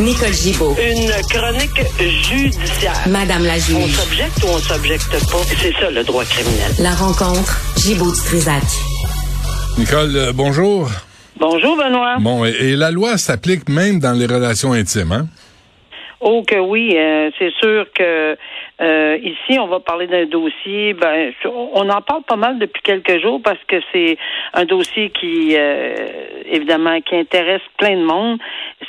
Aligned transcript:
Nicole 0.00 0.32
Gibaud. 0.32 0.74
Une 0.80 1.10
chronique 1.28 1.82
judiciaire. 1.98 2.94
Madame 3.08 3.44
la 3.44 3.54
On 3.54 3.58
juge. 3.58 3.94
s'objecte 3.94 4.42
ou 4.44 4.48
on 4.48 4.58
s'objecte 4.58 5.10
pas? 5.30 5.42
C'est 5.44 5.72
ça 5.74 5.90
le 5.90 6.02
droit 6.04 6.24
criminel. 6.24 6.70
La 6.80 6.92
rencontre, 6.94 7.60
Gibaud 7.76 8.14
Strisac. 8.14 8.62
Nicole, 9.78 10.16
euh, 10.16 10.32
bonjour. 10.34 10.88
Bonjour 11.38 11.76
Benoît. 11.76 12.16
Bon, 12.20 12.44
et, 12.46 12.50
et 12.50 12.76
la 12.76 12.90
loi 12.90 13.18
s'applique 13.18 13.68
même 13.68 13.98
dans 14.00 14.12
les 14.18 14.26
relations 14.26 14.72
intimes, 14.72 15.12
hein? 15.12 15.26
Oh 16.22 16.42
que 16.46 16.56
oui, 16.58 16.94
euh, 16.98 17.30
c'est 17.38 17.50
sûr 17.60 17.86
que 17.94 18.36
euh, 18.82 19.18
ici 19.22 19.58
on 19.58 19.68
va 19.68 19.80
parler 19.80 20.06
d'un 20.06 20.26
dossier. 20.26 20.92
Ben, 20.92 21.32
on 21.46 21.88
en 21.88 22.02
parle 22.02 22.24
pas 22.24 22.36
mal 22.36 22.58
depuis 22.58 22.82
quelques 22.82 23.22
jours 23.22 23.40
parce 23.42 23.58
que 23.66 23.76
c'est 23.90 24.18
un 24.52 24.66
dossier 24.66 25.10
qui, 25.18 25.54
euh, 25.56 25.94
évidemment, 26.44 27.00
qui 27.00 27.16
intéresse 27.16 27.62
plein 27.78 27.96
de 27.96 28.04
monde. 28.04 28.38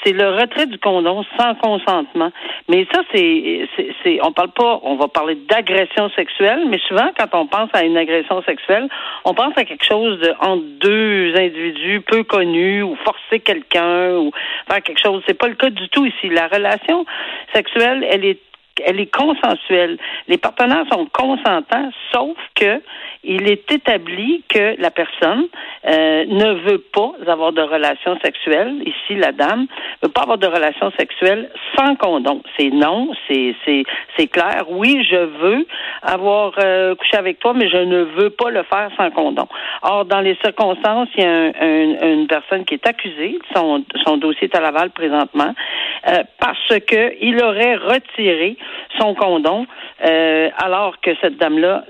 C'est 0.04 0.14
le 0.14 0.30
retrait 0.30 0.68
du 0.68 0.78
condom 0.80 1.24
sans 1.38 1.56
consentement. 1.56 2.32
Mais 2.70 2.88
ça, 2.92 3.02
c'est, 3.14 3.68
c'est, 4.04 4.20
on 4.24 4.32
parle 4.32 4.52
pas. 4.52 4.80
On 4.84 4.96
va 4.96 5.08
parler 5.08 5.36
d'agression 5.36 6.10
sexuelle, 6.12 6.66
mais 6.70 6.80
souvent 6.88 7.10
quand 7.18 7.28
on 7.34 7.48
pense 7.48 7.70
à 7.74 7.84
une 7.84 7.98
agression 7.98 8.42
sexuelle, 8.44 8.88
on 9.26 9.34
pense 9.34 9.58
à 9.58 9.66
quelque 9.66 9.86
chose 9.86 10.20
de 10.20 10.34
entre 10.40 10.64
deux 10.80 11.36
individus 11.36 12.02
peu 12.02 12.24
connus 12.24 12.84
ou 12.84 12.96
forcer 13.04 13.40
quelqu'un 13.40 14.18
ou 14.18 14.32
faire 14.68 14.82
quelque 14.82 15.02
chose. 15.02 15.24
C'est 15.28 15.38
pas 15.38 15.48
le 15.48 15.56
cas 15.56 15.70
du 15.70 15.88
tout 15.90 16.06
ici. 16.06 16.30
La 16.30 16.48
relation 16.48 17.06
sexuelle, 17.54 18.06
elle 18.10 18.26
est 18.26 18.40
elle 18.86 19.00
est 19.00 19.14
consensuelle. 19.14 19.98
Les 20.28 20.38
partenaires 20.38 20.86
sont 20.92 21.08
consentants, 21.14 21.92
sauf 22.12 22.38
que 22.56 22.82
il 23.24 23.52
est 23.52 23.72
établi 23.72 24.44
que 24.50 24.76
la 24.82 24.90
personne 24.90 25.48
euh, 25.88 26.26
ne 26.26 26.54
veut 26.70 26.80
pas 26.80 27.12
avoir 27.28 27.52
de 27.52 27.62
relations 27.62 28.18
sexuelles. 28.24 28.82
Ici, 28.84 29.16
la 29.16 29.32
dame 29.32 29.68
ne 30.02 30.08
veut 30.08 30.12
pas 30.12 30.22
avoir 30.24 30.40
de 30.40 30.48
relations 30.48 30.92
sexuelles 30.98 31.52
sans 31.78 31.96
condom. 31.96 32.42
C'est 32.58 32.70
non, 32.70 33.12
c'est 33.28 33.56
c'est 33.64 33.84
c'est 34.18 34.28
clair. 34.28 34.66
Oui, 34.70 35.06
je 35.08 35.18
veux 35.18 35.68
avoir 36.02 36.54
euh, 36.64 36.96
couché 36.96 37.18
avec 37.18 37.40
toi, 37.40 37.54
mais 37.54 37.70
je 37.70 37.78
ne 37.78 38.02
veux 38.02 38.32
pas 38.32 38.50
le 38.50 38.64
faire 38.64 38.90
sans 38.98 39.12
condom. 39.12 39.48
Or, 39.84 40.06
dans 40.06 40.22
les 40.22 40.36
circonstances, 40.44 41.10
il 41.16 41.24
y 41.24 41.28
a 41.28 41.32
un, 41.32 41.52
un, 41.60 42.14
une 42.14 42.28
personne 42.28 42.66
qui 42.66 42.74
est 42.74 42.88
accusée. 42.88 43.38
Son 43.56 43.84
son 44.04 44.18
dossier 44.18 44.46
est 44.46 44.56
à 44.56 44.62
Laval 44.62 44.90
présentement 44.90 45.54
euh, 46.08 46.24
parce 46.40 46.80
que 46.88 47.14
il 47.22 47.42
aurait 47.44 47.76
retiré 47.76 48.58
son 49.00 49.16
condom 49.16 49.66
euh, 50.06 50.50
alors 50.58 51.00
que 51.02 51.12
cette 51.22 51.38
dame-là 51.38 51.84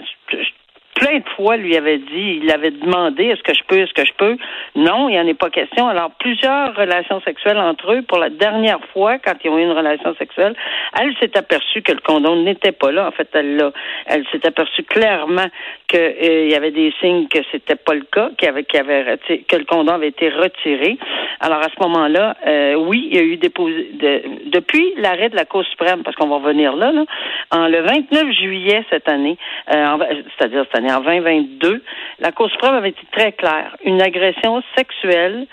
plein 1.01 1.17
de 1.17 1.29
fois 1.35 1.57
lui 1.57 1.75
avait 1.75 1.97
dit, 1.97 2.39
il 2.43 2.51
avait 2.51 2.71
demandé 2.71 3.25
est-ce 3.25 3.41
que 3.41 3.53
je 3.53 3.63
peux, 3.67 3.79
est-ce 3.79 3.93
que 3.93 4.05
je 4.05 4.13
peux? 4.13 4.37
Non, 4.75 5.09
il 5.09 5.13
n'y 5.13 5.19
en 5.19 5.25
est 5.25 5.33
pas 5.33 5.49
question. 5.49 5.87
Alors, 5.87 6.11
plusieurs 6.19 6.75
relations 6.75 7.19
sexuelles 7.21 7.57
entre 7.57 7.93
eux. 7.93 8.01
Pour 8.03 8.19
la 8.19 8.29
dernière 8.29 8.79
fois, 8.93 9.17
quand 9.17 9.33
ils 9.43 9.49
ont 9.49 9.57
eu 9.57 9.63
une 9.63 9.71
relation 9.71 10.13
sexuelle, 10.15 10.55
elle 10.99 11.15
s'est 11.19 11.35
aperçue 11.37 11.81
que 11.81 11.91
le 11.91 12.01
condom 12.01 12.43
n'était 12.43 12.71
pas 12.71 12.91
là. 12.91 13.07
En 13.07 13.11
fait, 13.11 13.29
elle 13.33 13.57
l'a, 13.57 13.71
elle 14.05 14.25
s'est 14.31 14.45
aperçue 14.45 14.83
clairement 14.83 15.47
qu'il 15.87 15.99
euh, 15.99 16.47
y 16.49 16.55
avait 16.55 16.71
des 16.71 16.93
signes 16.99 17.27
que 17.27 17.39
c'était 17.51 17.75
pas 17.75 17.95
le 17.95 18.05
cas, 18.11 18.29
qu'il 18.37 18.47
avait 18.47 19.17
que 19.27 19.55
le 19.55 19.65
condom 19.65 19.93
avait 19.93 20.09
été 20.09 20.29
retiré. 20.29 20.99
Alors, 21.43 21.57
à 21.57 21.69
ce 21.69 21.81
moment-là, 21.81 22.37
euh, 22.45 22.75
oui, 22.75 23.07
il 23.09 23.15
y 23.15 23.19
a 23.19 23.23
eu 23.23 23.37
déposé, 23.37 23.89
de, 23.93 24.21
depuis 24.51 24.93
l'arrêt 24.97 25.29
de 25.29 25.35
la 25.35 25.45
Cour 25.45 25.65
suprême, 25.65 26.03
parce 26.03 26.15
qu'on 26.15 26.27
va 26.27 26.35
revenir 26.35 26.75
là, 26.75 26.91
là 26.91 27.03
en 27.49 27.67
le 27.67 27.81
29 27.81 28.31
juillet 28.31 28.85
cette 28.91 29.09
année, 29.09 29.37
euh, 29.73 29.97
c'est-à-dire 30.37 30.65
cette 30.65 30.77
année 30.77 30.93
en 30.93 31.01
2022, 31.01 31.83
la 32.19 32.31
Cour 32.31 32.47
suprême 32.51 32.75
avait 32.75 32.89
été 32.89 33.01
très 33.11 33.31
claire. 33.31 33.75
Une 33.83 34.03
agression 34.03 34.61
sexuelle, 34.77 35.47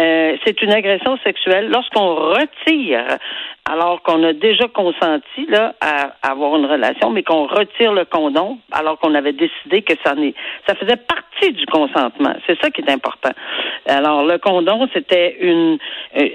euh, 0.00 0.36
c'est 0.44 0.62
une 0.62 0.72
agression 0.72 1.18
sexuelle 1.24 1.68
lorsqu'on 1.70 2.14
retire, 2.14 3.04
alors 3.68 4.02
qu'on 4.02 4.22
a 4.24 4.32
déjà 4.32 4.68
consenti 4.68 5.46
là 5.48 5.74
à, 5.80 6.12
avoir 6.22 6.56
une 6.56 6.66
relation, 6.66 7.10
mais 7.10 7.22
qu'on 7.22 7.46
retire 7.46 7.92
le 7.92 8.04
condom, 8.04 8.58
alors 8.72 8.98
qu'on 8.98 9.14
avait 9.14 9.32
décidé 9.32 9.82
que 9.82 9.94
ça, 10.04 10.14
ça 10.66 10.74
faisait 10.74 10.96
partie 10.96 11.52
du 11.52 11.66
consentement. 11.66 12.34
C'est 12.46 12.58
ça 12.60 12.70
qui 12.70 12.80
est 12.80 12.90
important. 12.90 13.30
Alors 13.86 14.24
le 14.24 14.38
condom, 14.38 14.88
c'était 14.92 15.36
une 15.40 15.78
euh, 16.16 16.28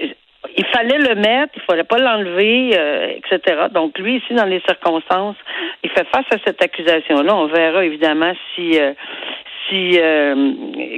il 0.56 0.64
fallait 0.66 0.98
le 0.98 1.14
mettre, 1.14 1.54
il 1.56 1.62
fallait 1.62 1.84
pas 1.84 1.98
l'enlever, 1.98 2.70
euh, 2.74 3.08
etc. 3.16 3.66
Donc 3.72 3.98
lui 3.98 4.16
ici 4.16 4.34
dans 4.34 4.44
les 4.44 4.60
circonstances, 4.66 5.36
il 5.82 5.90
fait 5.90 6.06
face 6.12 6.26
à 6.30 6.36
cette 6.44 6.62
accusation-là. 6.62 7.34
On 7.34 7.46
verra 7.46 7.84
évidemment 7.84 8.32
si 8.54 8.78
euh, 8.78 8.92
si 9.68 9.98
euh, 9.98 10.52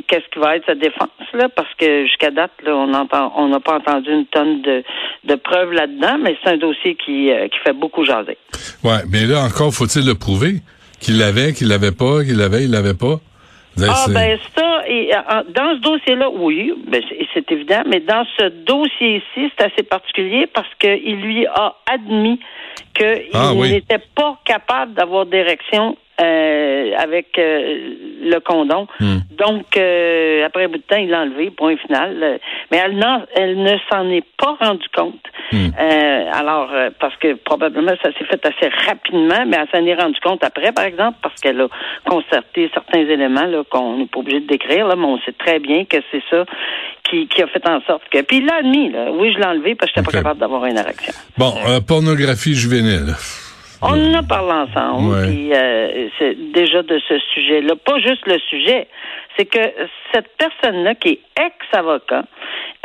qu'est-ce 0.06 0.29
qui 0.33 0.39
va 0.39 0.56
être 0.56 0.67
sa 0.67 0.75
défense 0.75 1.09
là, 1.33 1.49
parce 1.49 1.73
que 1.75 2.05
jusqu'à 2.06 2.31
date 2.31 2.53
là, 2.65 2.75
on 2.75 2.93
entend, 2.95 3.33
on 3.37 3.49
n'a 3.49 3.61
pas 3.61 3.77
entendu 3.77 4.11
une 4.11 4.27
tonne 4.27 4.62
de, 4.62 4.83
de 5.25 5.34
preuves 5.34 5.73
là-dedans, 5.73 6.19
mais 6.23 6.37
c'est 6.43 6.51
un 6.51 6.56
dossier 6.56 6.95
qui 6.95 7.31
qui 7.51 7.59
fait 7.65 7.73
beaucoup 7.73 8.05
jaser. 8.05 8.39
Ouais, 8.84 9.03
mais 9.11 9.27
là 9.27 9.45
encore 9.45 9.73
faut-il 9.73 10.06
le 10.06 10.15
prouver 10.15 10.56
qu'il 11.01 11.19
l'avait, 11.19 11.53
qu'il 11.53 11.69
l'avait 11.69 11.93
pas, 11.93 12.25
qu'il 12.25 12.37
l'avait, 12.37 12.65
il 12.65 12.71
l'avait 12.71 12.95
pas. 12.95 13.21
Ah 13.87 14.06
ben 14.09 14.39
ça, 14.56 14.83
et, 14.89 15.11
dans 15.55 15.77
ce 15.77 15.81
dossier-là, 15.81 16.31
oui, 16.31 16.73
ben, 16.89 17.03
c'est 17.33 17.50
évident, 17.53 17.83
mais 17.87 18.00
dans 18.00 18.25
ce 18.37 18.49
dossier-ci, 18.49 19.53
c'est 19.56 19.65
assez 19.65 19.83
particulier 19.83 20.47
parce 20.53 20.69
qu'il 20.81 21.21
lui 21.21 21.47
a 21.47 21.77
admis 21.87 22.41
qu'il 22.95 23.31
ah, 23.35 23.53
n'était 23.55 24.03
pas 24.17 24.39
capable 24.45 24.95
d'avoir 24.95 25.27
d'érection 25.27 25.97
euh, 26.21 26.95
avec 26.99 27.39
euh, 27.39 27.95
le 28.23 28.41
condom. 28.41 28.89
Hmm. 28.99 29.19
Donc, 29.31 29.77
euh, 29.77 30.45
après 30.45 30.65
un 30.65 30.69
bout 30.69 30.79
de 30.79 30.83
temps, 30.83 30.97
il 30.97 31.11
l'a 31.11 31.21
enlevé, 31.21 31.51
point 31.51 31.77
final. 31.77 32.41
Mais 32.73 32.79
elle, 32.79 33.01
elle 33.37 33.62
ne 33.62 33.77
s'en 33.89 34.11
est 34.11 34.25
pas 34.37 34.56
rendue 34.61 34.89
compte. 34.93 35.15
Hmm. 35.53 35.71
alors, 36.33 36.71
parce 37.01 37.17
que 37.17 37.34
probablement 37.34 37.93
ça 38.03 38.11
s'est 38.12 38.25
fait 38.25 38.45
assez 38.45 38.69
rapidement, 38.87 39.47
mais 39.47 39.56
elle 39.56 39.69
s'en 39.73 39.87
est 39.87 39.95
rendue 39.95 40.19
compte 40.21 40.43
après, 40.43 40.73
par 40.73 40.84
exemple, 40.84 41.19
parce 41.23 41.41
qu'elle 41.41 41.61
a 41.61 41.69
constaté 42.05 42.69
certains 42.75 43.00
éléments 43.00 43.47
là, 43.47 43.62
qu'on 43.71 43.97
n'est 43.99 44.06
pas 44.06 44.19
obligé 44.19 44.41
de 44.41 44.47
décrire, 44.47 44.89
là, 44.89 44.97
mais 44.97 45.06
on 45.06 45.19
sait 45.21 45.33
très 45.33 45.61
bien 45.61 45.85
que 45.85 45.99
c'est 46.11 46.23
ça 46.29 46.45
qui, 47.09 47.29
qui, 47.29 47.43
a 47.43 47.47
fait 47.47 47.67
en 47.67 47.81
sorte 47.83 48.03
que. 48.11 48.21
Puis 48.23 48.39
il 48.39 48.47
l'a 48.47 48.56
admis, 48.56 48.91
là. 48.91 49.11
Oui, 49.12 49.33
je 49.33 49.39
l'ai 49.39 49.47
enlevé 49.47 49.75
parce 49.77 49.93
que 49.93 50.00
j'étais 50.00 50.11
pas 50.11 50.19
capable 50.19 50.41
d'avoir 50.41 50.67
une 50.67 50.77
érection. 50.77 51.15
Bon, 51.39 51.55
pornographie 51.87 52.55
juvénile. 52.55 53.15
On 53.81 53.93
en 53.93 54.15
a 54.15 54.22
parlé 54.22 54.53
ensemble, 54.53 55.27
puis 55.27 55.53
euh, 55.55 56.09
c'est 56.19 56.53
déjà 56.53 56.83
de 56.83 57.00
ce 57.09 57.19
sujet-là. 57.34 57.75
Pas 57.77 57.99
juste 58.00 58.27
le 58.27 58.39
sujet, 58.39 58.89
c'est 59.37 59.47
que 59.47 59.61
cette 60.12 60.37
personne-là 60.37 60.94
qui 60.97 61.09
est 61.11 61.21
ex-avocat, 61.41 62.25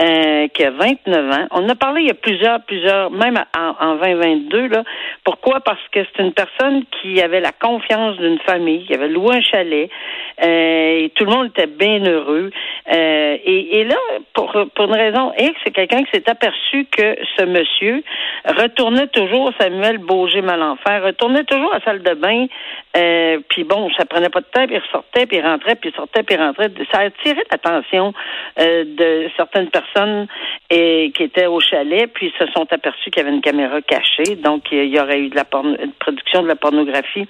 euh, 0.02 0.48
qui 0.48 0.64
a 0.64 0.72
29 0.72 1.32
ans. 1.32 1.48
On 1.52 1.70
a 1.70 1.76
parlé 1.76 2.02
il 2.02 2.08
y 2.08 2.12
a 2.12 2.16
plusieurs, 2.16 2.62
plusieurs, 2.62 3.12
même 3.12 3.38
en, 3.56 3.76
en 3.80 3.96
2022, 3.98 4.70
là. 4.70 4.84
Pourquoi? 5.24 5.60
Parce 5.60 5.88
que 5.92 6.00
c'est 6.04 6.24
une 6.24 6.34
personne 6.34 6.84
qui 7.00 7.22
avait 7.22 7.40
la 7.40 7.52
confiance 7.52 8.18
d'une 8.18 8.40
famille, 8.40 8.88
qui 8.88 8.96
avait 8.96 9.08
loué 9.08 9.38
un 9.38 9.42
chalet, 9.42 9.92
euh, 10.44 11.04
et 11.04 11.12
tout 11.14 11.26
le 11.26 11.32
monde 11.32 11.48
était 11.56 11.68
bien 11.68 12.04
heureux. 12.06 12.50
Euh, 12.92 13.38
et, 13.46 13.84
là, 13.84 13.96
pour, 14.34 14.52
pour 14.74 14.86
une 14.86 14.96
raison 14.96 15.32
c'est 15.64 15.72
quelqu'un 15.72 16.04
qui 16.04 16.12
s'est 16.12 16.28
aperçu 16.28 16.86
que 16.86 17.16
ce 17.38 17.46
monsieur 17.46 18.04
retournait 18.46 19.08
toujours, 19.08 19.52
Samuel 19.60 20.00
Beaugé-Malenfer, 20.00 21.04
retournait 21.04 21.44
toujours 21.44 21.72
à 21.72 21.78
la 21.78 21.84
salle 21.84 22.02
de 22.02 22.14
bain, 22.16 22.48
puis 23.50 23.64
bon, 23.64 23.92
ça 23.96 24.06
prenait 24.06 24.30
pas 24.30 24.42
de 24.42 24.46
temps, 24.46 24.66
puis 24.66 24.76
il 24.76 24.80
ressortait, 24.80 25.28
puis 25.28 25.38
il 25.38 25.46
rentrait, 25.46 25.76
puis 25.76 25.92
il 25.92 25.96
sortait, 25.96 26.24
puis 26.24 26.36
il 26.36 26.42
rentrait. 26.42 26.72
Ça 26.92 27.02
attirait 27.02 27.46
l'attention 27.52 28.14
de 28.58 29.30
certaines 29.38 29.70
personnes 29.70 29.83
et, 30.70 31.12
qui 31.16 31.24
étaient 31.24 31.48
au 31.48 31.60
chalet, 31.60 32.12
puis 32.14 32.34
se 32.38 32.46
sont 32.48 32.68
aperçus 32.72 33.12
qu'il 33.12 33.24
y 33.24 33.26
avait 33.26 33.36
une 33.36 33.42
caméra 33.42 33.82
cachée, 33.82 34.36
donc 34.36 34.72
il 34.72 34.86
y 34.86 35.00
aurait 35.00 35.20
eu 35.20 35.30
de 35.30 35.36
la 35.36 35.46
production 35.46 36.44
de 36.44 36.48
la 36.48 36.56
pornographie 36.56 37.28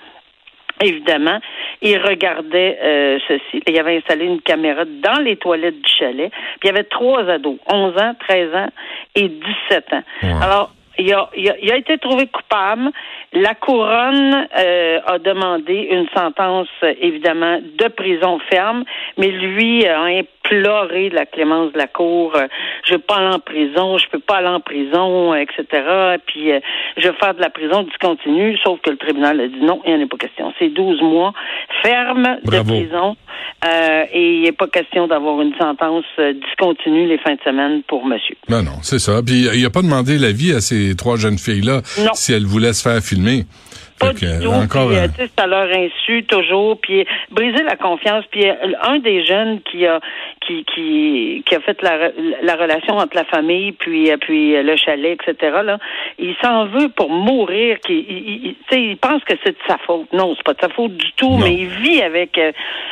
Évidemment, 0.81 1.39
il 1.81 1.97
regardait 1.97 2.79
euh, 2.83 3.19
ceci. 3.27 3.61
Il 3.67 3.79
avait 3.79 3.97
installé 3.97 4.25
une 4.25 4.41
caméra 4.41 4.85
dans 4.85 5.21
les 5.21 5.37
toilettes 5.37 5.81
du 5.81 5.89
chalet. 5.89 6.31
Puis 6.31 6.63
il 6.63 6.67
y 6.67 6.69
avait 6.69 6.83
trois 6.83 7.29
ados, 7.29 7.57
11 7.71 7.97
ans, 8.01 8.13
13 8.27 8.55
ans 8.55 8.69
et 9.15 9.29
17 9.29 9.93
ans. 9.93 10.03
Alors, 10.41 10.71
il 10.99 11.11
a, 11.13 11.29
il, 11.35 11.49
a, 11.49 11.55
il 11.61 11.71
a, 11.71 11.77
été 11.77 11.97
trouvé 11.97 12.27
coupable. 12.27 12.91
La 13.33 13.55
couronne 13.55 14.47
euh, 14.57 14.99
a 15.07 15.17
demandé 15.17 15.87
une 15.89 16.07
sentence, 16.15 16.67
évidemment, 17.01 17.59
de 17.61 17.87
prison 17.87 18.39
ferme, 18.49 18.83
mais 19.17 19.29
lui 19.29 19.87
a 19.87 20.03
imploré 20.03 21.09
la 21.09 21.25
clémence 21.25 21.73
de 21.73 21.77
la 21.79 21.87
cour. 21.87 22.35
Euh, 22.35 22.47
je 22.85 22.93
veux 22.93 22.99
pas 22.99 23.15
aller 23.15 23.35
en 23.35 23.39
prison, 23.39 23.97
je 23.97 24.07
peux 24.09 24.19
pas 24.19 24.37
aller 24.37 24.47
en 24.47 24.59
prison, 24.59 25.33
etc. 25.33 25.65
Puis 26.27 26.51
euh, 26.51 26.59
je 26.97 27.07
veux 27.07 27.15
faire 27.15 27.33
de 27.33 27.41
la 27.41 27.49
prison 27.49 27.83
discontinue, 27.83 28.57
sauf 28.63 28.79
que 28.81 28.91
le 28.91 28.97
tribunal 28.97 29.39
a 29.39 29.47
dit 29.47 29.61
non, 29.61 29.81
il 29.85 29.95
n'y 29.95 30.03
en 30.03 30.05
a 30.05 30.09
pas 30.09 30.17
question. 30.17 30.53
C'est 30.59 30.69
12 30.69 31.01
mois 31.01 31.33
ferme 31.81 32.37
de 32.43 32.61
prison 32.61 33.15
euh, 33.65 34.05
et 34.11 34.35
il 34.35 34.41
n'est 34.43 34.51
pas 34.51 34.67
question 34.67 35.07
d'avoir 35.07 35.41
une 35.41 35.55
sentence 35.55 36.05
discontinue 36.19 37.07
les 37.07 37.17
fins 37.17 37.35
de 37.35 37.41
semaine 37.43 37.81
pour 37.87 38.05
monsieur. 38.05 38.35
Non, 38.47 38.61
non, 38.61 38.77
c'est 38.81 38.99
ça. 38.99 39.21
Puis 39.25 39.47
il 39.53 39.63
n'a 39.63 39.69
pas 39.69 39.81
demandé 39.81 40.17
l'avis 40.17 40.53
à 40.53 40.61
ces 40.89 40.95
trois 40.95 41.17
jeunes 41.17 41.37
filles-là 41.37 41.81
si 42.13 42.33
elles 42.33 42.45
voulaient 42.45 42.73
se 42.73 42.81
faire 42.81 43.01
filmer. 43.01 43.45
Pas 43.99 44.13
du 44.13 44.25
tout. 44.41 44.47
Encore, 44.47 44.89
puis, 44.89 44.97
c'est 45.17 45.39
à 45.39 45.47
leur 45.47 45.69
insu 45.69 46.23
toujours. 46.25 46.79
Puis 46.81 47.05
briser 47.31 47.63
la 47.63 47.75
confiance. 47.75 48.25
Puis 48.31 48.45
un 48.81 48.99
des 48.99 49.25
jeunes 49.25 49.61
qui 49.71 49.85
a 49.85 49.99
qui, 50.45 50.65
qui, 50.65 51.43
qui 51.45 51.55
a 51.55 51.59
fait 51.59 51.81
la, 51.81 52.11
la 52.41 52.55
relation 52.55 52.97
entre 52.97 53.15
la 53.15 53.25
famille 53.25 53.71
puis 53.73 54.11
puis 54.21 54.61
le 54.61 54.75
chalet, 54.75 55.17
etc. 55.21 55.57
Là, 55.63 55.77
il 56.19 56.35
s'en 56.41 56.65
veut 56.65 56.89
pour 56.89 57.09
mourir. 57.09 57.79
Qu'il, 57.79 57.97
il, 57.97 58.55
il, 58.71 58.97
pense 58.97 59.23
que 59.23 59.33
c'est 59.43 59.51
de 59.51 59.63
sa 59.67 59.77
faute. 59.77 60.11
Non, 60.13 60.33
c'est 60.35 60.43
pas 60.43 60.53
de 60.53 60.61
sa 60.61 60.69
faute 60.69 60.95
du 60.95 61.11
tout, 61.13 61.37
mais 61.37 61.53
il 61.53 61.67
vit 61.67 62.01
avec 62.01 62.39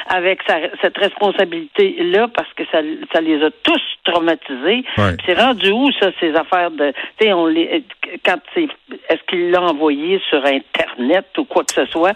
avec 0.08 0.40
sa, 0.48 0.58
cette 0.82 0.98
responsabilité 0.98 1.96
là 2.04 2.28
parce 2.34 2.52
que 2.54 2.64
ça, 2.72 2.80
ça 3.14 3.22
les 3.22 3.44
a 3.44 3.50
tous 3.64 3.82
traumatisés. 4.04 4.84
C'est 5.26 5.40
rendu 5.40 5.72
où 5.72 5.92
ça 6.00 6.12
ces 6.20 6.34
affaires 6.36 6.72
de, 6.72 6.92
tu 7.18 7.26
sais, 7.26 7.34
on 7.34 7.48
les 7.48 7.84
quand 8.26 8.40
c'est 8.54 8.68
est-ce 9.10 9.22
qu'il 9.28 9.52
l'a 9.52 9.62
envoyé 9.62 10.20
sur 10.30 10.44
internet 10.46 11.26
ou 11.38 11.46
quoi 11.46 11.64
que 11.64 11.74
ce 11.74 11.86
soit? 11.86 12.14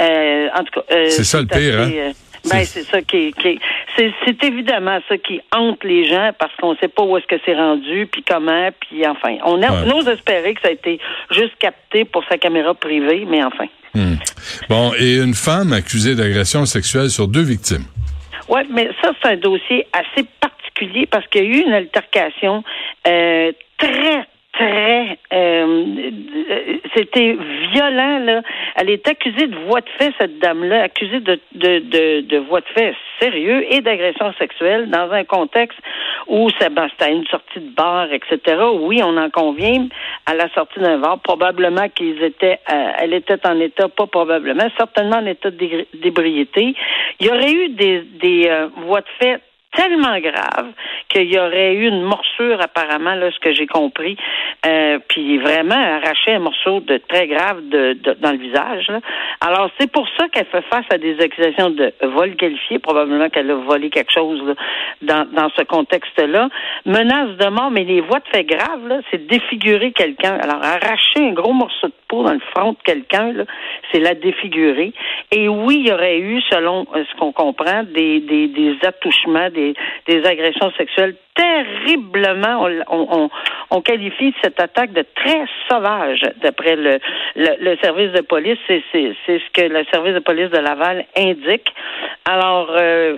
Euh, 0.00 0.48
en 0.54 0.64
tout 0.64 0.80
cas, 0.80 0.94
euh, 0.94 1.06
c'est 1.08 1.24
ça 1.24 1.40
le 1.40 1.46
pire, 1.46 1.80
hein? 1.80 2.12
Ben, 2.50 2.64
c'est 2.64 2.82
ça 2.82 3.00
qui, 3.00 3.32
qui 3.32 3.58
c'est 3.96 4.44
évidemment 4.44 4.98
ça 5.08 5.16
qui 5.18 5.40
hante 5.54 5.82
les 5.84 6.08
gens 6.08 6.30
parce 6.38 6.52
qu'on 6.56 6.72
ne 6.72 6.78
sait 6.78 6.88
pas 6.88 7.02
où 7.02 7.16
est-ce 7.16 7.26
que 7.26 7.40
c'est 7.44 7.54
rendu, 7.54 8.06
puis 8.10 8.22
comment, 8.26 8.68
puis 8.80 9.06
enfin. 9.06 9.36
On, 9.44 9.62
a, 9.62 10.12
espérer 10.12 10.54
que 10.54 10.60
ça 10.62 10.68
a 10.68 10.72
été 10.72 10.98
juste 11.30 11.56
capté 11.58 12.04
pour 12.04 12.24
sa 12.28 12.36
caméra 12.38 12.74
privée, 12.74 13.24
mais 13.26 13.42
enfin. 13.42 13.66
Hmm. 13.94 14.16
Bon, 14.68 14.92
et 14.98 15.16
une 15.16 15.34
femme 15.34 15.72
accusée 15.72 16.14
d'agression 16.14 16.66
sexuelle 16.66 17.10
sur 17.10 17.28
deux 17.28 17.42
victimes. 17.42 17.84
Oui, 18.48 18.60
mais 18.70 18.90
ça, 19.00 19.12
c'est 19.22 19.28
un 19.30 19.36
dossier 19.36 19.86
assez 19.92 20.26
particulier 20.40 21.06
parce 21.06 21.26
qu'il 21.28 21.44
y 21.44 21.46
a 21.46 21.48
eu 21.48 21.60
une 21.62 21.72
altercation 21.72 22.64
euh, 23.06 23.52
très, 23.78 24.26
très 24.56 25.18
euh, 25.32 26.10
c'était 26.94 27.36
violent 27.72 28.18
là. 28.20 28.42
Elle 28.76 28.90
est 28.90 29.08
accusée 29.08 29.46
de 29.46 29.56
voie 29.66 29.80
de 29.80 29.88
fait 29.98 30.12
cette 30.18 30.38
dame-là, 30.38 30.82
accusée 30.82 31.20
de 31.20 31.38
de, 31.54 31.78
de, 31.78 32.20
de 32.20 32.38
voie 32.38 32.60
de 32.60 32.66
fait 32.74 32.94
sérieux 33.20 33.64
et 33.72 33.80
d'agression 33.80 34.32
sexuelle 34.38 34.90
dans 34.90 35.10
un 35.10 35.24
contexte 35.24 35.78
où 36.26 36.48
c'était 36.58 37.10
une 37.10 37.26
sortie 37.26 37.60
de 37.60 37.74
bar, 37.74 38.12
etc. 38.12 38.62
Oui, 38.80 39.00
on 39.02 39.16
en 39.16 39.30
convient 39.30 39.88
à 40.26 40.34
la 40.34 40.48
sortie 40.50 40.80
d'un 40.80 40.98
bar, 40.98 41.18
probablement 41.20 41.88
qu'ils 41.88 42.22
étaient, 42.22 42.60
euh, 42.70 42.92
elle 42.98 43.14
était 43.14 43.46
en 43.46 43.58
état, 43.60 43.88
pas 43.88 44.06
probablement, 44.06 44.68
certainement 44.76 45.16
en 45.16 45.26
état 45.26 45.50
d'ébriété. 45.50 46.74
Il 47.20 47.26
y 47.26 47.30
aurait 47.30 47.52
eu 47.52 47.68
des 47.70 48.02
des 48.02 48.48
euh, 48.48 48.68
de 48.68 49.04
fait 49.18 49.40
tellement 49.76 50.18
grave 50.20 50.72
qu'il 51.08 51.32
y 51.32 51.38
aurait 51.38 51.74
eu 51.74 51.88
une 51.88 52.02
morsure 52.02 52.60
apparemment 52.60 53.14
là 53.14 53.30
ce 53.30 53.38
que 53.38 53.52
j'ai 53.52 53.66
compris. 53.66 54.16
Euh, 54.66 54.98
puis 55.08 55.38
vraiment 55.38 55.74
arraché 55.74 56.32
un 56.32 56.38
morceau 56.40 56.80
de 56.80 56.98
très 57.08 57.26
grave 57.26 57.68
de, 57.68 57.98
dans 58.20 58.32
le 58.32 58.38
visage 58.38 58.90
alors 59.40 59.70
c'est 59.78 59.90
pour 59.90 60.06
ça 60.18 60.28
qu'elle 60.28 60.46
fait 60.46 60.64
face 60.70 60.86
à 60.90 60.98
des 60.98 61.20
accusations 61.20 61.70
de 61.70 61.92
vol 62.02 62.36
qualifié. 62.36 62.78
Probablement 62.78 63.28
qu'elle 63.28 63.50
a 63.50 63.56
volé 63.56 63.90
quelque 63.90 64.12
chose 64.12 64.54
dans, 65.02 65.26
dans 65.32 65.48
ce 65.56 65.62
contexte 65.62 66.18
là 66.20 66.48
menace 66.86 67.36
de 67.36 67.48
mort 67.48 67.70
mais 67.70 67.84
les 67.84 68.00
voies 68.00 68.20
de 68.20 68.28
fait 68.32 68.44
graves 68.44 68.86
là 68.88 69.00
c'est 69.10 69.26
défigurer 69.26 69.92
quelqu'un. 69.92 70.38
Alors 70.40 70.62
arracher 70.62 71.20
un 71.28 71.32
gros 71.32 71.52
morceau 71.52 71.88
de 71.88 71.94
dans 72.22 72.32
le 72.32 72.40
front 72.54 72.72
de 72.72 72.78
quelqu'un 72.84 73.32
c'est 73.92 74.00
la 74.00 74.14
défigurer. 74.14 74.92
Et 75.32 75.48
oui 75.48 75.80
il 75.80 75.88
y 75.88 75.92
aurait 75.92 76.18
eu 76.18 76.40
selon 76.50 76.86
euh, 76.94 77.04
ce 77.10 77.18
qu'on 77.18 77.32
comprend 77.32 77.82
des 77.82 78.20
des, 78.20 78.48
des 78.48 78.76
attouchements 78.82 79.50
des 79.50 79.74
des, 80.06 80.24
agressions 80.24 80.70
sexuelles 80.78 81.16
terriblement, 81.64 82.66
on, 82.90 83.30
on, 83.70 83.80
qualifie 83.82 84.34
cette 84.42 84.60
attaque 84.60 84.92
de 84.92 85.04
très 85.14 85.44
sauvage, 85.68 86.22
d'après 86.42 86.76
le, 86.76 86.98
le, 87.36 87.76
service 87.82 88.12
de 88.12 88.20
police. 88.20 88.58
C'est, 88.66 88.82
ce 88.92 89.50
que 89.52 89.62
le 89.62 89.84
service 89.92 90.14
de 90.14 90.20
police 90.20 90.50
de 90.50 90.58
Laval 90.58 91.04
indique. 91.16 91.68
Alors, 92.24 92.68
euh, 92.70 93.16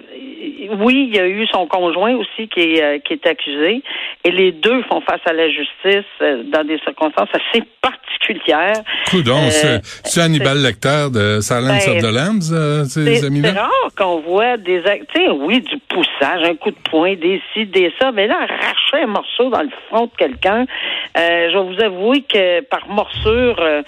oui, 0.81 1.09
il 1.09 1.17
y 1.17 1.21
a 1.21 1.27
eu 1.27 1.47
son 1.47 1.67
conjoint 1.67 2.15
aussi 2.17 2.49
qui 2.49 2.61
est, 2.61 2.83
euh, 2.83 2.99
qui 2.99 3.13
est 3.13 3.27
accusé, 3.27 3.83
et 4.25 4.31
les 4.31 4.53
deux 4.53 4.83
font 4.85 5.01
face 5.01 5.21
à 5.27 5.33
la 5.33 5.49
justice 5.49 6.05
euh, 6.23 6.43
dans 6.45 6.65
des 6.65 6.79
circonstances 6.81 7.29
assez 7.33 7.63
particulières. 7.81 8.83
Coudon, 9.09 9.49
c'est 9.51 10.21
Hannibal 10.21 10.59
Lecter 10.59 11.07
de 11.13 11.41
Silence 11.41 11.87
ben, 11.87 11.97
of 11.97 12.03
the 12.03 12.15
Lambs, 12.15 12.89
ces 12.89 13.25
amis-là? 13.25 13.49
C'est 13.53 13.59
rare 13.59 13.91
qu'on 13.97 14.21
voit 14.21 14.57
des... 14.57 14.83
Tu 14.83 15.23
sais, 15.23 15.29
oui, 15.29 15.61
du 15.61 15.79
poussage, 15.89 16.43
un 16.43 16.57
coup 16.57 16.71
de 16.71 16.91
poing, 16.91 17.15
des 17.15 17.41
ci, 17.53 17.67
des 17.67 17.93
ça, 18.01 18.11
mais 18.13 18.27
là, 18.27 18.36
arracher 18.41 19.03
un 19.03 19.07
morceau 19.07 19.51
dans 19.51 19.63
le 19.63 19.71
front 19.89 20.07
de 20.07 20.17
quelqu'un, 20.17 20.67
euh, 21.17 21.51
je 21.51 21.59
vais 21.59 21.65
vous 21.65 21.83
avouer 21.83 22.23
que 22.23 22.61
par 22.63 22.89
morsure, 22.89 23.57
euh, 23.61 23.83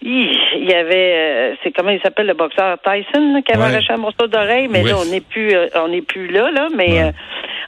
il 0.00 0.64
y 0.64 0.74
avait, 0.74 1.14
euh, 1.14 1.54
c'est 1.62 1.70
comment 1.70 1.90
il 1.90 2.00
s'appelle 2.00 2.26
le 2.26 2.34
boxeur 2.34 2.76
Tyson 2.82 3.42
qui 3.46 3.52
avait 3.52 3.62
arraché 3.62 3.92
un 3.92 3.98
morceau 3.98 4.26
d'oreille, 4.26 4.68
mais 4.68 4.82
là 4.82 4.94
on 5.00 5.04
n'est 5.04 5.20
plus, 5.20 5.54
on 5.76 5.88
n'est 5.88 6.02
plus 6.02 6.26
là, 6.26 6.50
là, 6.50 6.68
mais 6.74 7.12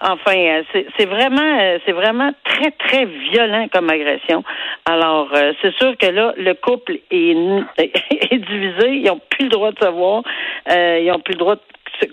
enfin, 0.01 0.63
c'est 0.73 1.07
vraiment, 1.07 1.79
c'est 1.87 1.93
vraiment 1.93 2.33
très 2.45 2.73
très 2.73 3.05
violent 3.05 3.69
comme 3.73 3.89
agression. 3.89 4.43
Alors 4.85 5.29
c'est 5.63 5.75
sûr 5.77 5.97
que 5.97 6.07
là 6.07 6.35
le 6.37 6.55
couple 6.55 6.99
est, 7.11 7.37
est 7.79 8.39
divisé, 8.39 8.89
ils 8.89 9.11
ont 9.11 9.21
plus 9.31 9.45
le 9.45 9.51
droit 9.51 9.71
de 9.71 9.79
savoir, 9.79 10.23
ils 10.69 11.11
ont 11.15 11.21
plus 11.21 11.35
le 11.35 11.39
droit 11.39 11.55
de 11.55 11.61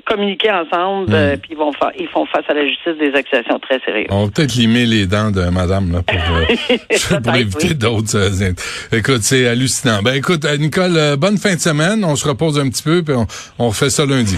communiquer 0.05 0.51
ensemble, 0.51 1.09
hmm. 1.09 1.15
euh, 1.15 1.37
puis 1.37 1.51
ils 1.51 1.57
vont 1.57 1.71
faire, 1.73 1.91
ils 1.97 2.07
font 2.07 2.25
face 2.25 2.45
à 2.47 2.53
la 2.53 2.65
justice 2.65 2.97
des 2.99 3.13
accusations 3.13 3.59
très 3.59 3.79
sérieuses. 3.79 4.07
On 4.09 4.25
va 4.25 4.31
peut-être 4.31 4.55
limer 4.55 4.85
les 4.85 5.05
dents 5.05 5.31
de 5.31 5.49
madame 5.49 5.91
là, 5.91 6.01
pour, 6.01 6.17
euh, 6.37 7.19
pour 7.23 7.35
éviter 7.35 7.73
d'autres. 7.73 8.15
Euh, 8.15 8.53
écoute, 8.91 9.21
c'est 9.21 9.47
hallucinant. 9.47 10.01
Ben 10.01 10.15
écoute, 10.15 10.45
Nicole, 10.59 11.17
bonne 11.17 11.37
fin 11.37 11.55
de 11.55 11.59
semaine. 11.59 12.03
On 12.03 12.15
se 12.15 12.27
repose 12.27 12.59
un 12.59 12.69
petit 12.69 12.83
peu, 12.83 13.03
puis 13.03 13.15
on, 13.15 13.27
on 13.59 13.69
refait 13.69 13.89
ça 13.89 14.05
lundi. 14.05 14.37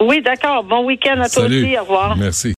Oui, 0.00 0.20
d'accord. 0.20 0.64
Bon 0.64 0.84
week-end 0.84 1.20
à 1.20 1.28
toi 1.28 1.44
aussi. 1.44 1.76
Au 1.78 1.82
revoir. 1.82 2.16
Merci. 2.16 2.48